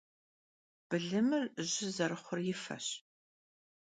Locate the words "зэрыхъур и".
1.95-2.55